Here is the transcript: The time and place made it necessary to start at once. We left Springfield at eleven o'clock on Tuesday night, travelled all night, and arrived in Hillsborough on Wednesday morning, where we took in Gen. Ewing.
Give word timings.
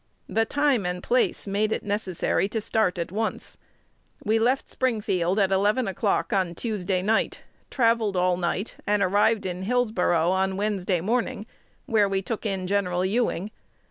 The 0.27 0.45
time 0.45 0.83
and 0.83 1.03
place 1.03 1.45
made 1.45 1.71
it 1.71 1.83
necessary 1.83 2.49
to 2.49 2.59
start 2.59 2.97
at 2.97 3.11
once. 3.11 3.55
We 4.23 4.39
left 4.39 4.67
Springfield 4.67 5.37
at 5.37 5.51
eleven 5.51 5.87
o'clock 5.87 6.33
on 6.33 6.55
Tuesday 6.55 7.03
night, 7.03 7.41
travelled 7.69 8.15
all 8.17 8.35
night, 8.35 8.77
and 8.87 9.03
arrived 9.03 9.45
in 9.45 9.61
Hillsborough 9.61 10.31
on 10.31 10.57
Wednesday 10.57 11.01
morning, 11.01 11.45
where 11.85 12.09
we 12.09 12.23
took 12.23 12.47
in 12.47 12.65
Gen. 12.65 12.85
Ewing. 13.05 13.51